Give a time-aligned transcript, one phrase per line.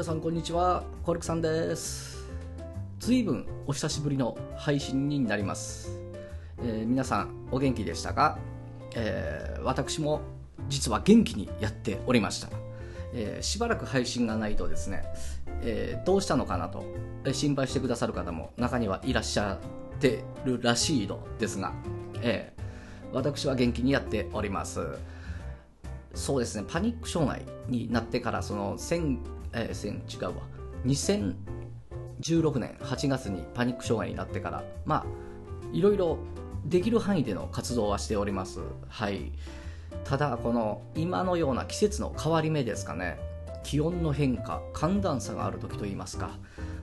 [0.00, 2.26] 皆さんこんにちはコルクさんです。
[3.00, 6.00] 随分お久しぶりの配信になります、
[6.62, 8.38] えー、皆さんお元気でしたか、
[8.94, 10.22] えー、私も
[10.70, 12.48] 実は元気にやっておりました、
[13.12, 15.04] えー、しばらく配信がないとですね、
[15.60, 16.82] えどうしたのかなと
[17.30, 19.58] 心配してくださる方も中にはいらっしゃ
[19.96, 21.74] ってるらしいのですが、
[22.22, 22.54] え
[23.12, 24.80] 私は元気にやっております。
[26.14, 29.18] そうですねパニック障害になってからその1000、
[29.52, 30.42] えー、違うわ。
[30.86, 35.06] 2016年8月にパニック障害になってからまあ
[35.72, 36.18] いろいろ
[36.64, 38.60] できる範囲での活動はしております。
[38.88, 39.32] はい。
[40.04, 43.18] ただこの今のような季節の変わり目ですかね。
[43.62, 46.38] 気温の変化寒暖差がある時といいますか。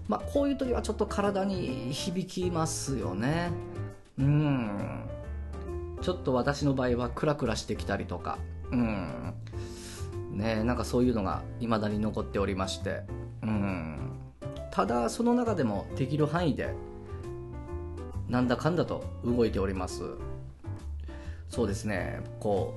[0.08, 3.52] まあこういう時はちょっと体に響きますよね。
[4.18, 5.02] うん。
[6.02, 8.38] ちょっと私の場合はクラクラしてきたりとか。
[8.72, 9.34] うん。
[10.38, 13.02] ねなんかそういうのが未だに残っておりまして。
[13.42, 13.98] うん。
[14.72, 16.74] ただその中でもできる範囲で
[18.30, 20.04] なんだかんだと動いております。
[21.50, 22.22] そうですね。
[22.40, 22.74] こ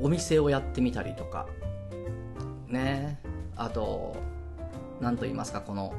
[0.00, 1.46] うお店をやってみたりとか。
[2.68, 3.20] ね。
[3.56, 4.16] あと
[5.00, 5.92] 何と言いますかこの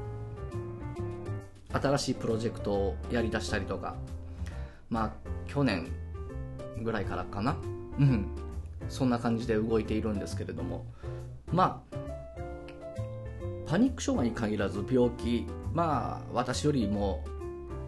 [1.71, 3.95] 新しいプロジェクトをやりだしたりとか。
[4.89, 5.11] まあ
[5.47, 5.91] 去年
[6.81, 7.57] ぐらいからかな。
[7.99, 8.42] うん。
[8.89, 10.85] そんな感じで動いているんですけれども。
[11.51, 11.97] まあ
[13.65, 17.23] パニック障害に限らず病気まあ私よりも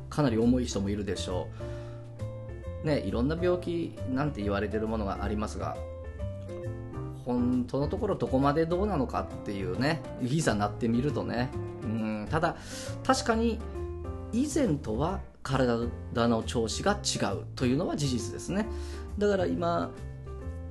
[0.09, 1.47] かなり重い人もいるでしょ
[2.83, 2.87] う。
[2.87, 5.75] ねいろんな病気なんて言われてるものがありますが
[7.25, 11.49] 本当のところどこまでどうなのかっていうねいざなってみるとね。
[11.83, 12.55] うんただ
[13.03, 13.59] 確かに
[14.31, 15.77] 以前とは体
[16.13, 18.67] の調子が違うというのは事実ですね。
[19.17, 19.91] だから今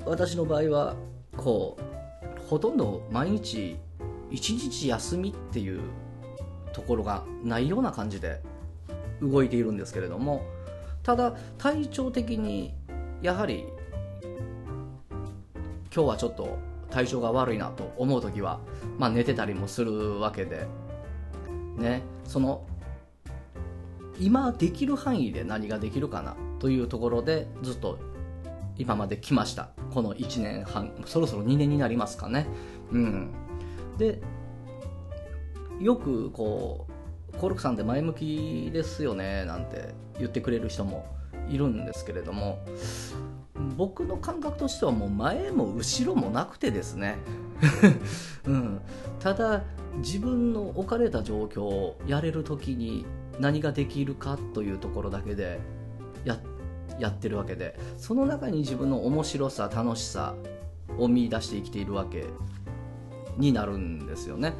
[0.07, 0.97] 私の場合は
[1.37, 3.77] こうほとんど毎日
[4.31, 5.81] 一日休みっていう
[6.73, 8.43] ところがないような感じで
[9.23, 10.45] 動いているんですけれども
[11.03, 12.75] ただ体調的に
[13.23, 13.67] やはり
[15.95, 16.59] 今日はちょっと
[16.91, 18.61] 体調が悪いなと思う時は、
[18.99, 20.67] まあ、寝てたりもするわけで
[21.77, 22.67] ねその
[24.19, 27.99] 今できる範囲で何ができるかなというところでずっと
[28.77, 29.71] 今まで来ました。
[29.93, 30.93] この1年半。
[31.07, 32.47] そろそろ2年になりますかね。
[32.91, 33.31] うん。
[33.99, 34.21] で
[35.81, 36.87] よくこ
[37.33, 41.07] うコルクさんって前向きですよねなんて言ってくれる人も
[41.49, 42.65] いるんですけれども
[43.77, 47.17] 僕の感覚としてはもう前も後ろもなくてですね、
[48.47, 48.81] うん、
[49.21, 49.63] ただ
[49.99, 53.07] 自分の置かれた状況をやれる時に
[53.41, 55.61] 何ができるかというところだけで
[56.25, 56.54] やって
[56.99, 60.35] やってるわけでその中に自分の面白さ楽しさ
[60.99, 62.27] を見出して生きているわけ
[63.37, 64.53] になるんですよね。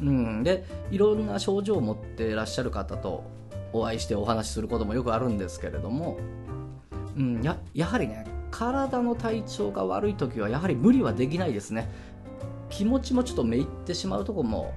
[0.00, 3.24] うん、でいろんな症状を持っていらっしゃる方と
[3.72, 6.18] お会いしてお話しすることもよくあるんですけれども、
[7.16, 11.90] うん、ややはりね体の体調が悪い時はやはり無理はできないですね。
[12.68, 14.74] 気持ちもちょっとめいってしまうとこも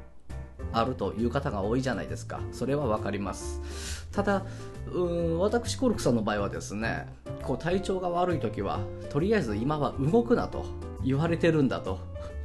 [0.71, 2.39] あるという方が多いじゃないですか。
[2.51, 4.07] それは分かります。
[4.11, 4.43] ただ
[4.91, 7.07] うん私コルクさんの場合はですね
[7.43, 10.65] こう体調が悪い時はとりあえず今は動くなと
[11.03, 11.99] 言われてるんだと。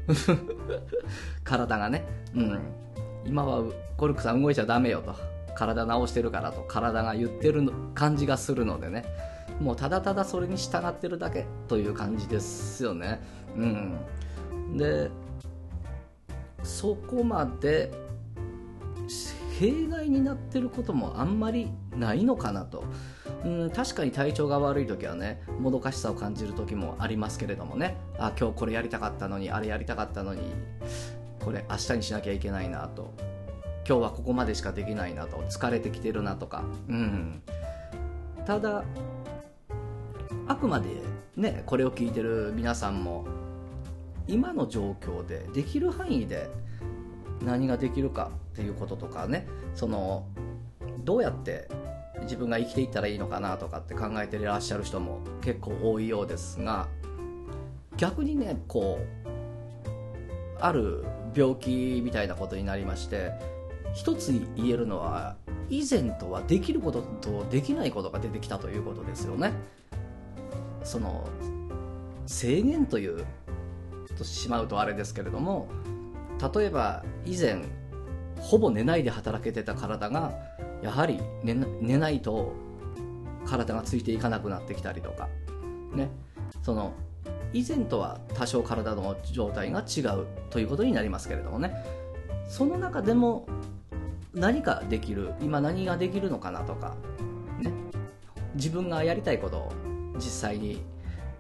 [1.45, 2.05] 体がね、
[2.35, 2.59] うん、
[3.25, 3.65] 今は
[3.97, 5.15] コルクさん動いちゃダメよと。
[5.55, 6.63] 体直してるからと。
[6.63, 9.05] 体が言ってる感じがするのでね。
[9.61, 13.21] もうただただそれに従ってるだけという感じですよね。
[13.57, 14.77] うん。
[14.77, 15.11] で
[16.63, 17.93] そこまで
[19.59, 22.85] 弊害になってることもあんまりないのかなと。
[23.45, 27.97] うん、確かに体調が悪い時はねもどかしさを感じる時もありますけれどもね。
[28.19, 30.43] あ今日これやりたかったのにあれやりたかったのに
[31.41, 33.13] これ明日にしなきゃいけないなと。
[33.87, 35.37] 今日はここまでしかできないなと。
[35.49, 37.43] 疲れてきてるなとか、うん、
[38.47, 38.85] ただ
[40.47, 40.89] あくまで
[41.37, 43.27] ねこれを聞いてる皆さんも
[44.27, 46.51] 今の状況でできる範囲で
[47.45, 50.27] 何ができるかっていうこととかねその
[51.05, 51.69] どうやって
[52.23, 56.89] 自分が生きていったらいいのかなとかって考えていらっしゃる人も結構多いようですが
[57.97, 59.25] 逆にねこう
[60.61, 61.05] ある
[61.35, 63.33] 病気みたいなことになりまして
[63.95, 65.37] 一つ言えるのは
[65.69, 69.53] 以前とはできることとできないことが出てきたということですよね。
[70.83, 71.27] その
[72.27, 73.25] 制限という
[74.19, 75.69] としまうとあれですけれども
[76.41, 77.63] 例えば以前
[78.41, 80.33] ほぼ寝ないで働けてた体が
[80.83, 82.53] やはり寝寝ないと
[83.47, 85.29] 体がついていかなくなってきたりとか
[85.93, 86.11] ね。
[86.63, 86.93] その
[87.53, 91.73] 以前とは多少体の状態が違うということになりますけれどもね。
[92.49, 93.47] その中でも
[94.35, 96.97] 何かできる今何ができるのかなとか、
[97.61, 97.73] ね、
[98.57, 99.73] 自分がやりたいことを
[100.17, 100.83] 実際に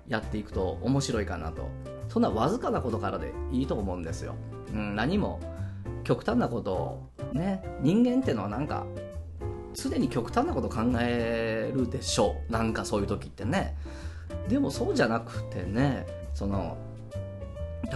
[0.07, 1.69] やっていくと面白いかなと。
[2.09, 4.37] そんなわずかなことからでいいと思うんですよ、
[4.75, 5.41] うん、何も
[6.03, 8.85] 極端なことをね人間ってのはなんか
[9.75, 12.53] 常に極端なこと考えるでしょう。
[12.53, 13.77] なんかそういう時ってね。
[14.49, 16.77] でもそうじゃなくてねその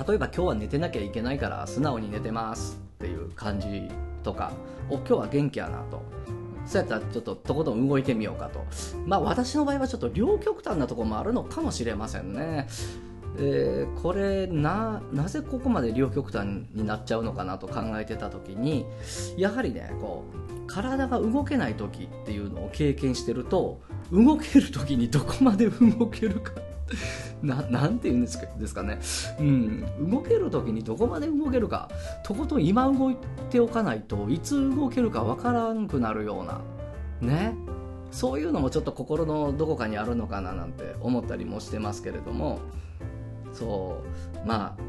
[0.06, 3.88] 例えば今日は寝てなきゃいけないから素直に寝てますっていう感じ
[4.22, 4.52] とか
[4.90, 6.02] お今日は元気やなと。
[6.66, 8.62] そうやったらちょっととことん動いてみようかと。
[9.06, 12.68] まあ私の場合はちょっと両極端なとこもあるのかもしれませんね。
[13.40, 18.84] えー、これななぜここまで両極端になっちゃうのかなと考えてた時に
[19.36, 23.80] やはりねこう体が動けない時っていうのを経験してると
[24.12, 26.52] 動ける時にどこまで動けるか
[27.42, 28.98] ななんて言うんですかね、
[29.38, 31.88] うん、動ける時にどこまで動けるか
[32.24, 33.16] とことん今動い
[33.50, 36.60] ておかないといつ動けるかわからんくなるような
[37.20, 37.54] ね。
[38.10, 42.58] そういうのもちょっと心のどこかにあるのかななんて思ったりもしてますけれども
[43.58, 44.02] そ
[44.44, 44.82] うまあ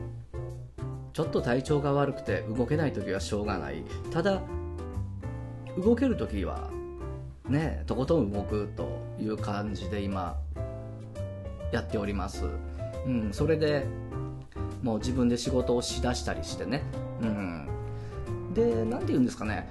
[1.13, 3.83] ちょっと体調が悪くて動けない時はしょうがない。
[4.11, 4.41] ただ
[5.77, 6.69] 動ける時は
[7.47, 10.37] ねとことん動くという感じで今
[11.71, 12.45] やっております、
[13.05, 13.85] うん、それで
[14.81, 16.83] もう自分で仕事をしだしたりしてね、
[17.21, 17.67] うん、
[18.53, 19.67] で何て言うんですかね。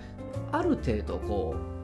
[0.51, 1.79] ある程度こう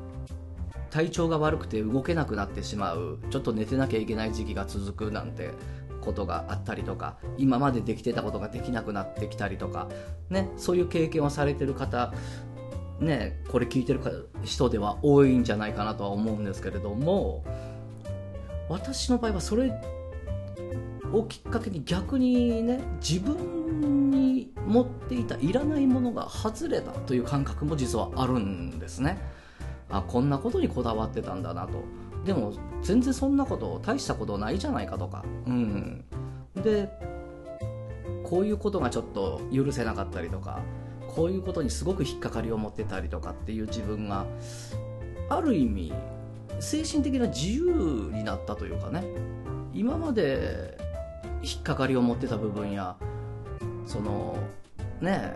[0.91, 3.19] 体調が悪くて動けなくなってしまう。
[3.31, 5.51] ちょっと寝てなきゃいけない時期が続くなんて
[6.05, 9.89] ことがあったりとか今までできてたことができなくなってきたりとか、
[10.31, 12.13] ね、そういう経験をされてる方
[13.01, 14.01] ね、これ聞いてる
[14.45, 17.45] 人では多いんじゃないかなとは思うんですけれども
[18.69, 19.73] 私の場合はそれ
[21.13, 29.19] をきっかけに逆にね自分に持っていたいらないものが外れたという感覚も実はあるんですね。
[29.91, 31.85] あこんなことにこだわってたんだなと。
[32.25, 35.25] でも全然そんなこと大したことないじゃないかとか。
[35.47, 36.05] うん。
[36.57, 36.89] で
[38.23, 40.63] こういうことがちょっと許せなかったりとか
[41.15, 44.27] こういうことにすごく引っかかりを持ってたりとかっていう自分が
[45.29, 45.93] ある意味
[46.61, 49.05] 精神的な自由になったというかね。
[49.73, 50.79] 今まで
[51.43, 52.97] 引っかかりを持ってた部分や
[53.87, 54.37] その
[55.01, 55.35] ね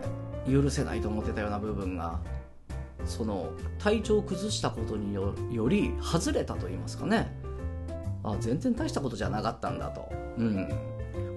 [0.49, 2.19] 許せないと思ってたような部分が
[3.05, 5.33] その体調を崩したことによ
[5.67, 7.33] り外れたと言いますかね。
[8.23, 10.69] あ全然大したことじゃなかったんだと、うん、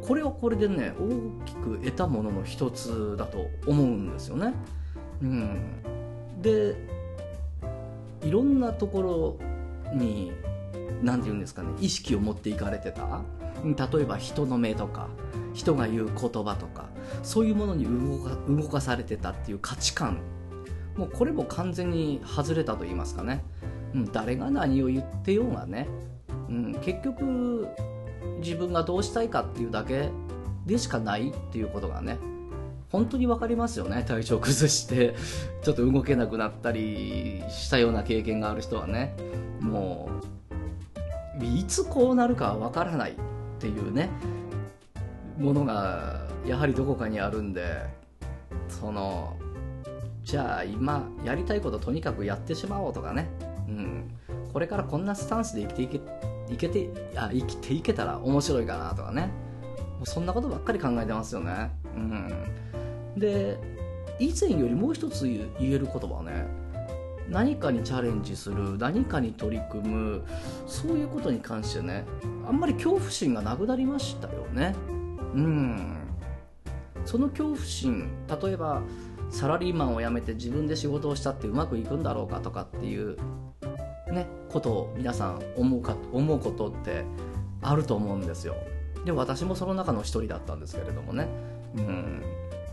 [0.03, 4.53] これはこれでね大きく得たものの一つだと思うんですよね、
[5.23, 5.83] うん、
[6.43, 6.75] で
[8.23, 9.39] いろんなとこ
[9.93, 10.33] ろに
[11.03, 13.23] 何て言うんですかね意識を持っていかれてた。
[13.65, 15.09] 例えば人の目とか
[15.55, 16.87] 人が言う言葉とか
[17.23, 20.19] そういうものに動か動かされてたっていう価値観
[20.97, 23.45] もうこれも完全に外れたと言いますかね、
[23.95, 25.89] うん、誰が何を言ってようがね、
[26.49, 27.69] うん、結局
[28.41, 30.11] 自分がどうしたいかっていうだけ
[30.67, 32.19] でしかないっていうことがね
[32.91, 34.05] 本当に分かりますよね。
[34.07, 35.15] 体調崩して
[35.63, 39.17] ちょっと動けなくなったりしたような経験がある人はね。
[39.61, 40.11] も
[41.41, 43.15] ういつこうなるか分からないっ
[43.59, 44.11] ていうね
[45.39, 47.87] ものがやはりどこかにあるんで
[48.69, 49.39] その
[50.23, 53.29] じゃあ今やりたいこととにかくやってしまおうとかね、
[53.69, 54.11] うん、
[54.53, 56.01] これからこんなスタンスで生きていけ
[56.53, 59.31] いけてあ生きていけたら面白いかなとかね。
[60.03, 62.33] もうそんなことばっかり考えてますよね、うん、
[63.17, 63.57] で
[64.19, 66.45] 以前よりもう一つ言える言葉はね
[67.29, 70.25] 何かにチャレンジする何かに取り組む
[70.67, 72.05] そういうことに関してね
[72.47, 74.75] あんまり恐怖心がなくなりましたよね。
[75.35, 75.97] うん。
[77.05, 78.11] その恐怖心
[78.43, 78.83] 例えば
[79.33, 83.17] サラリーマンを辞めて自分で仕事をしたってうまくいくんだろうかとかっていう
[84.13, 87.05] ねことを皆さん思うか思うことって
[87.63, 88.55] あると思うんですよ。
[89.07, 91.29] で私もその中の一人だったんですけれどもね。
[91.77, 92.23] うん。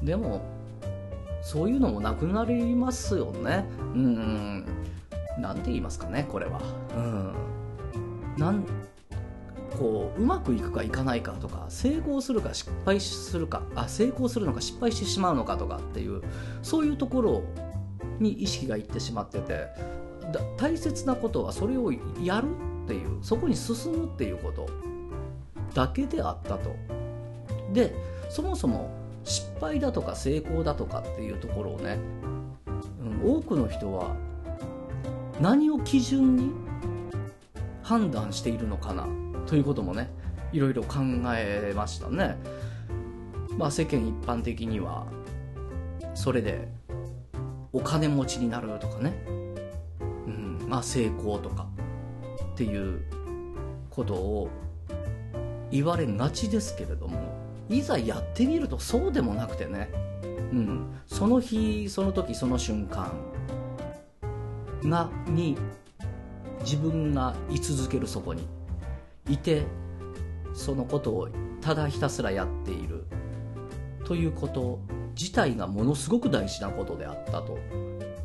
[0.04, 0.42] でも
[1.42, 3.66] そういうのもなくなりますよね。
[3.80, 4.66] うん。
[5.40, 6.60] 何て言いますかねこれは。
[6.96, 7.34] うん。
[8.38, 8.66] なん
[9.80, 16.22] こううまくいくかいかないかとか成功するか失敗するかあ成功するのか失敗してしまうのかとかっていう
[16.62, 17.44] そういうところ
[18.20, 19.68] に意識がいってしまってて
[20.58, 22.48] 大切なことはそれをやる
[22.84, 24.70] っていうそこに進むっていうこと
[25.74, 26.76] だけであったと。
[27.72, 27.96] で
[28.30, 28.90] そもそも
[29.24, 32.00] 失敗だとか成功だとかっていうところをね、
[33.24, 34.16] うん、多くの人は
[35.40, 36.52] 何を基準に
[37.84, 39.08] 判断しているのかな
[39.48, 40.10] ということもね
[40.52, 41.00] いろいろ考
[41.36, 42.38] えましたね。
[43.58, 45.08] まあ世間一般的には
[46.14, 46.68] それで
[47.72, 51.68] お金持ちになるとかね、うんまあ、成功とか
[52.54, 53.02] っていう
[53.90, 54.50] ことを
[55.72, 57.20] 言われがちですけれども
[57.70, 59.90] いざやってみるとそうでもなくてね、
[60.52, 63.14] うん、その日その時その瞬間
[64.86, 65.58] がに
[66.62, 68.48] 自分が居続けるそこに。
[69.30, 69.64] いて
[70.54, 71.30] そのことを
[71.62, 73.06] ただひたすらやっている
[74.06, 74.80] ということ
[75.16, 77.60] 自体がものすごく大事なことであったと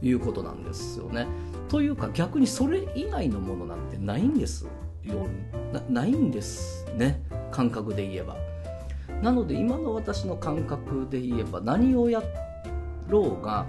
[0.01, 1.27] いうことなんですよね。
[1.69, 4.67] というか逆にそれ以外のものなんてないんです
[5.03, 5.27] よ
[5.73, 8.37] なないんですね感覚で言えば。
[9.23, 12.23] なので今の私の感覚で言えば何をや
[13.09, 13.67] ろうが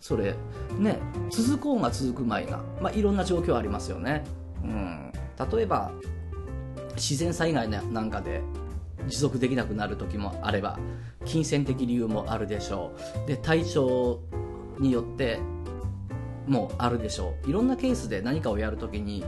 [0.00, 0.34] それ
[0.78, 0.98] ね
[1.30, 4.24] 続こうが続く前が、まあ、いろんな状況ありますよね。
[4.62, 5.12] うん、
[5.50, 5.92] 例えば
[6.96, 8.42] 自然災害なんかで
[9.08, 10.78] 持続できなくなる時もあれば
[11.24, 12.92] 金銭的理由もあるでしょ
[13.24, 13.28] う。
[13.28, 14.20] で体調
[14.78, 15.40] によって
[16.46, 17.50] もあるでしょう。
[17.50, 19.24] いろんなケースで何かをやるときに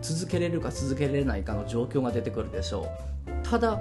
[0.00, 2.88] 続けれるか続けられないかの状況が出てくるでしょ
[3.26, 3.30] う。
[3.42, 3.80] ただ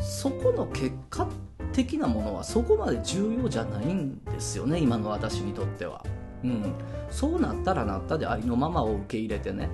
[0.00, 1.28] そこの結果
[1.72, 6.04] 的なものはそこまで重要じゃないんですよね今の私にとっては、
[6.44, 6.72] うん、
[7.10, 9.68] そうなったらなったでありのままを受け入れてね、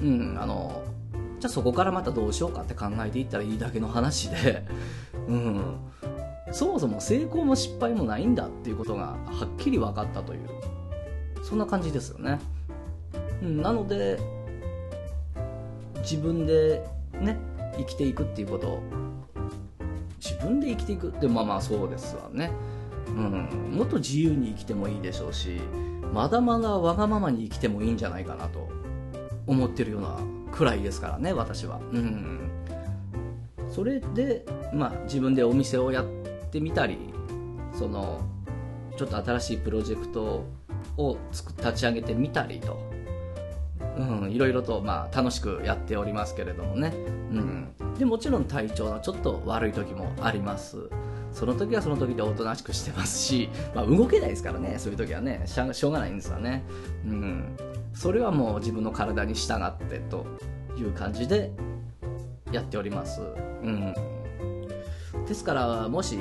[0.00, 0.82] うん、あの
[1.40, 4.64] じゃあそこからまたどうしようかって考えていったらいいだけの話で、
[5.26, 5.76] うん、
[6.52, 9.16] そもそも成功も失敗もないんだっていうことがは
[9.46, 10.40] っきり分かったという。
[11.42, 12.38] そんな感じですよね、
[13.42, 14.20] うん、なので
[16.02, 16.86] 自分で
[17.18, 17.38] ね
[17.78, 18.80] 生きていくっていうこと。
[20.22, 21.08] 自分で生きていく？
[21.08, 22.52] ってまあまあそうですわね、
[23.08, 25.58] うん、もっと自由に生きてもいいでしょうし
[26.12, 28.79] まだまだわがままに生きてもいいんじゃないかなと。
[29.50, 30.16] 思ってるような
[30.52, 31.80] くらいですからね私は。
[31.92, 32.50] うん。
[33.68, 36.04] それでまあ自分でお店をやっ
[36.50, 36.98] てみたり
[37.72, 38.20] その
[38.96, 40.44] ちょっと新しいプロジェクト
[40.96, 41.18] を
[41.58, 42.78] 立ち上げてみたりと、
[43.96, 46.92] うん、いろいろとまあ楽しくやっておりますけれどもね、
[47.32, 50.88] うん、でもちろん体調のちょっと悪い時もあります。
[51.32, 55.42] その時はその時でおとなしくしてますし、まあ、動けないですからねそういう時はね。
[55.46, 56.64] しょうがないんですよね、
[57.06, 57.56] うん、
[58.00, 60.24] それはもう自分の体に従ってと
[60.74, 61.52] いう感じで
[62.50, 63.94] やっております、うん、
[65.28, 66.16] ですからもし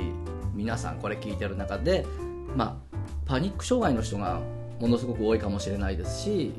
[0.54, 2.06] 皆さんこれ聞いてる中で
[2.54, 4.42] まあパニック障害の人が
[4.82, 6.52] ものすごく多いかもしれないですし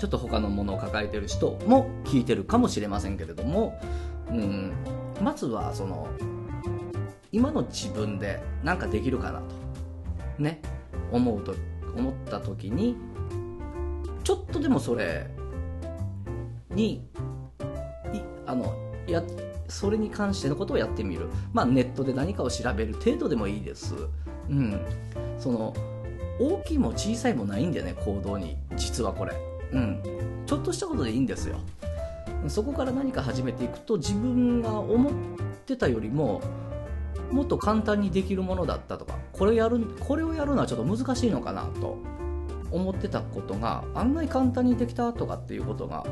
[0.00, 3.78] ちょっと他のものを抱えてる人も聞いてるかもしれませんけれども、
[4.30, 4.72] うん、
[5.20, 6.08] まずはその
[7.30, 9.44] 今の自分で何かできるかなと
[10.38, 10.62] ね
[11.12, 11.54] 思うと
[11.94, 12.96] 思った時に
[14.24, 15.26] ちょっとでもそれ
[16.70, 17.06] に
[18.46, 18.74] あの
[19.06, 19.22] や
[19.68, 23.94] それに関してのことをやってみる、まあ、ネットで何かを調べる程度でもいいです、
[24.48, 24.80] うん、
[25.38, 25.74] その
[26.38, 28.56] 大きいも小さいもないんだよね行動に。
[28.76, 29.32] 実はこれ、
[29.72, 30.02] うん、
[30.46, 31.58] ちょっとしたことでいいんですよ。
[32.48, 35.12] そこから何か始めていくと自分が思っ
[35.64, 36.42] てたよりも
[37.30, 41.96] もっと簡単にできるものだったとかこれやるこれをやるのはちょっと難しいのかなと。
[42.74, 46.04] 思ってたことが案外簡単にできたとかっていうことが、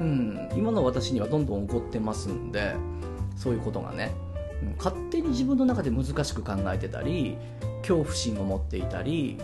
[0.00, 2.74] うん、今の私にはどんどん起こってますんで
[3.36, 4.14] そういうことがね。
[4.78, 7.36] 勝手に自分の中で難しく考えてたり
[7.82, 9.38] 恐怖心を持っていたり、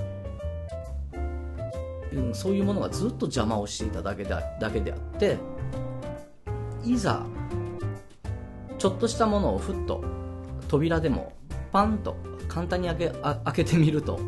[2.13, 5.37] うん、そういうものがずっと邪魔をしていただけでだけであって
[6.83, 7.27] いざ
[8.79, 10.03] ちょっとしたものをふっと
[10.67, 11.35] 扉でも
[11.73, 12.17] パンと
[12.49, 14.19] 簡単に開け開けてみると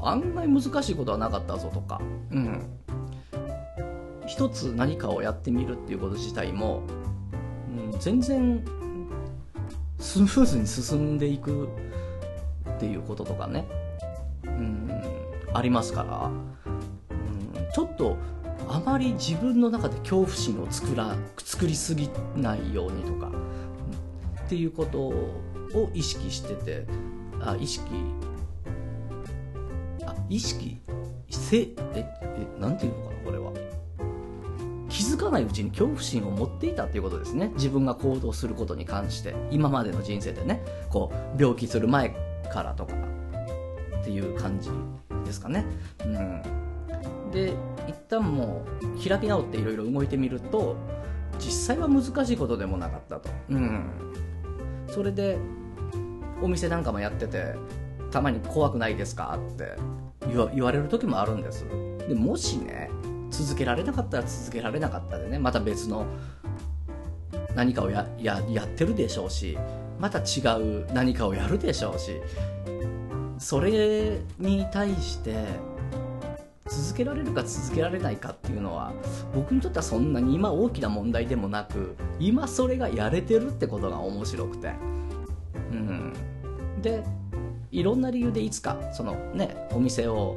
[0.00, 2.00] 案外難しいことはなかったぞとか、
[2.30, 2.60] うん、
[4.26, 6.82] 一つ何かをやってみるっていうこと自体も、
[7.92, 8.64] うん、全然
[9.98, 11.68] スムーズに進んでいく
[12.76, 13.66] っていうこととかね、
[14.44, 14.90] うん、
[15.52, 16.30] ありますから、
[17.10, 18.16] うん、ちょっと
[18.68, 23.30] あまり自分の中で恐怖心を作ら作りすぎないようにとか。
[24.46, 26.86] っていうことを意識してて
[27.38, 27.84] あ意識
[30.28, 30.78] 意識
[31.30, 33.52] せええなんていうのかなこれは。
[34.88, 37.50] 気づかないうちに恐怖心を持っていたっていうことですね。
[37.54, 39.34] 自分が行動することに関して。
[39.50, 40.62] 今までの人生でね。
[40.88, 42.14] こう病気する前
[42.50, 42.94] からとか
[44.00, 44.70] っていう感じ
[45.24, 45.64] ですかね。
[46.04, 46.42] うん。
[47.30, 47.52] で
[47.86, 50.76] 一旦もう開き直っていろいろ動いてみると
[51.38, 53.28] 実際は難しいことでもなかったと。
[53.50, 53.84] うん。
[54.88, 55.38] それで
[56.40, 57.54] お店なんかもやってて
[58.10, 59.76] たまに怖くないですかって
[60.28, 61.66] 言われる時もあるんです。
[62.08, 62.90] でもしね
[63.30, 66.06] 続けられなかったら続けられなかったでねまた別の
[67.54, 69.58] 何かをやややってるでしょうし
[69.98, 72.20] また違う何かをやるでしょうし
[73.38, 75.44] それに対して
[76.66, 78.92] 続けられるか続けられないかっていうのは
[79.34, 84.72] 僕にとってはそんなに今大きな問題でもなく今それがやれてるってことが面白くて。
[85.70, 86.12] うん。
[86.82, 87.02] で
[87.70, 90.36] いろんな理由でいつかそのねお店を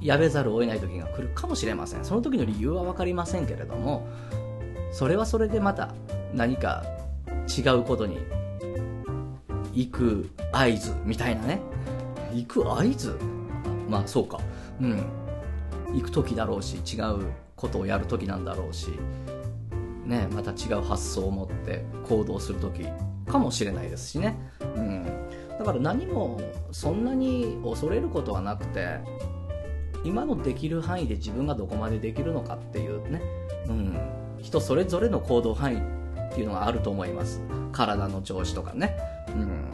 [0.00, 2.04] やめざるを得ない時が来るかもしれません。
[2.04, 4.08] その時の理由は分かりませんけれども
[4.92, 5.94] それはそれでまた
[6.32, 6.84] 何か
[7.48, 8.18] 違うことに
[9.74, 11.60] 行く合図みたいなね。
[12.32, 13.18] 行く合図？
[13.88, 14.38] まあそうか。
[14.80, 15.02] うん。
[15.94, 18.90] 行く時だろうし違うことをやる時なんだろうし
[20.04, 22.86] ねまた違う発想を持って行動する時
[23.26, 24.36] かもしれないですしね。
[24.76, 25.04] うん。
[25.58, 29.00] だから何もそんなに恐れることはなくて
[30.04, 33.20] 今のできる範囲で自分がどこまでできるのかっていうね、
[33.66, 33.98] うん、
[34.40, 37.40] 人それぞれの行動範囲っていうのがあると思います。
[37.72, 38.96] 体の調子とかね、
[39.28, 39.70] うん、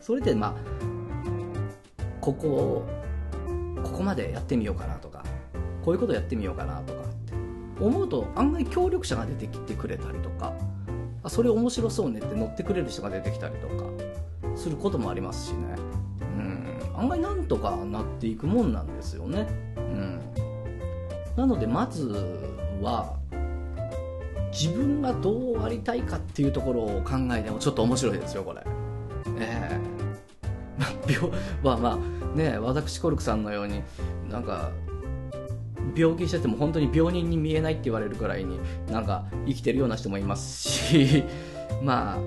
[0.00, 0.54] それでまあ
[2.20, 2.88] ここを
[3.82, 5.22] ここまでやってみようかなとか
[5.84, 7.34] こういうことやってみようかなとかって
[7.80, 10.52] 思うと案外協力者が出てきてくれたりとか
[11.24, 13.84] あそれ面白そうねって乗ってくれる人が出てきたりとか
[14.56, 15.74] することもありますしね
[16.20, 19.48] うん案外なんとかなっていくもんなんですよね。
[19.76, 20.20] うん、
[21.36, 22.08] なのでまず
[22.80, 23.16] は
[24.52, 28.62] 自分がどうありたいかっていうところを考えてもちょっと面白いですよこれ。
[29.38, 29.80] ええ
[31.10, 31.98] ー、まあま
[32.32, 33.82] あね私コルクさんのように
[34.30, 34.70] なんか
[35.94, 38.58] 病気してても本当に病人に見えないって言われるくらいに
[38.90, 41.24] なんか生きてるような人もいますし
[41.82, 42.18] まあ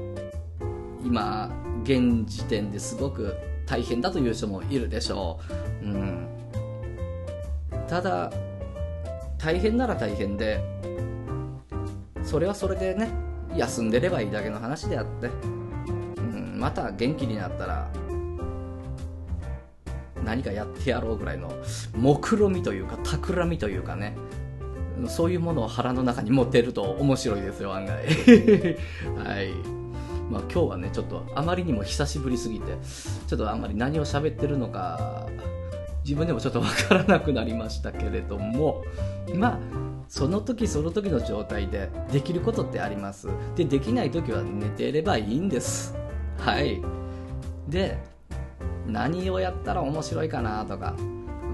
[1.04, 1.50] 今
[1.84, 3.36] 現時点ですごく
[3.68, 5.40] 大変だという人もいるでしょ
[5.84, 5.86] う。
[5.86, 6.28] うん、
[7.88, 8.32] ただ、
[9.38, 10.62] 大変なら大変で、
[12.24, 13.12] それはそれでね、
[13.56, 15.30] 休んでればいいだけの話であって、
[16.18, 17.92] うん、また元気になったら、
[20.28, 21.50] 何かやってやろうぐらいの
[21.96, 24.18] 目論みというか企みというかね。
[25.08, 28.04] そういうものを腹の中に持てると面白いですよ案外。
[29.24, 29.54] はい。
[30.30, 32.66] まあ、今日はねちょっとあまりにも久しぶりすぎて
[33.28, 35.26] ちょっとあんまり何を喋ってるのか
[36.04, 38.84] 自分でもちょっとわからなくなりましたけれども
[39.34, 39.60] まあ
[40.10, 43.30] その時その時の状態でできることってあります。
[43.56, 45.96] でできない時は寝ていればいいんです。
[46.38, 46.82] はい。
[47.70, 47.98] で
[48.88, 50.96] 何をやったら面白いかなとか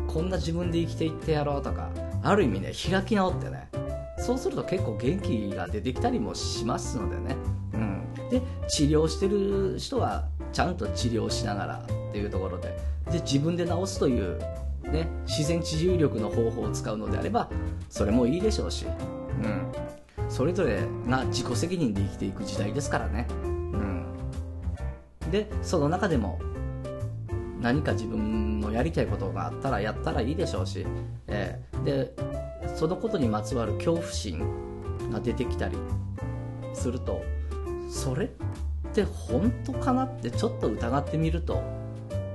[0.07, 1.89] こんな自分で生きていってやろうとか
[2.21, 3.69] ある意味ね開き直ってね
[4.17, 7.35] そうすると結構元気が出てきたりもしますのでね。
[7.73, 8.29] うん。
[8.29, 12.77] で治療してる人はちゃんと治療しながらっていうところで。
[13.11, 14.39] で自分で治すという、
[14.83, 17.49] ね、自然治癒力の方法を使うのであれば
[17.89, 19.67] それもいいでしょうし、うん、
[20.29, 24.05] それぞれが自己責任で生きていく時代ですからね、うん、
[25.31, 26.39] でその中でも
[27.63, 30.85] 何か自分のやりたいことがあったらやったらいいでしょうし、
[31.27, 32.13] えー、で
[32.75, 34.39] そのことにまつわる恐怖心
[35.11, 35.77] が出てきたり
[36.73, 37.23] すると
[37.89, 38.29] それっ
[38.93, 41.63] て本当かなってちょっと疑ってみると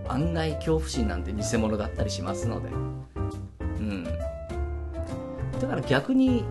[0.08, 2.70] 案外恐怖心なんて偽物だったりしますので。
[2.70, 4.04] うん。
[4.04, 6.44] だから逆に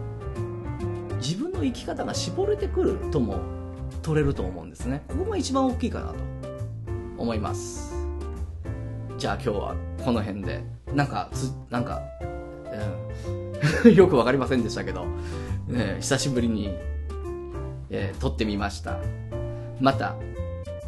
[1.16, 3.40] 自分の生き方が絞れてくるとも
[4.04, 5.04] 取れると思うんですね。
[5.08, 6.16] ここが一番大きいかなと
[7.18, 7.97] 思います。
[9.18, 12.02] じゃあ今日はこの辺でなんかつなんか、
[13.86, 15.06] うん、 よく分かりませんでしたけど、
[15.68, 16.76] ね、久しぶりに
[17.90, 19.00] えー、撮ってみました。
[19.80, 20.16] また、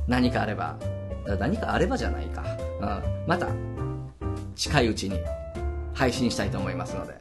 [0.07, 0.77] 何かあれば、
[1.39, 2.43] 何かあればじゃないか。
[2.81, 3.47] うん、また、
[4.55, 5.19] 近いうちに
[5.93, 7.19] 配信したいと思いますので、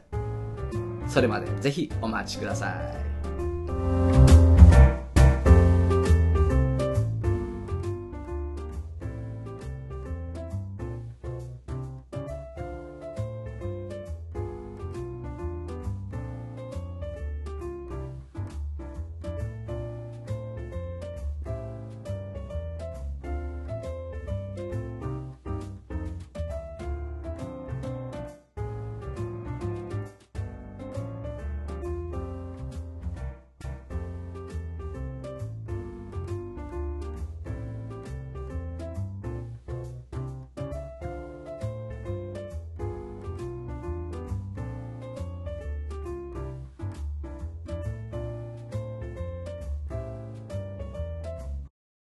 [1.07, 3.08] それまでぜひお待ちください。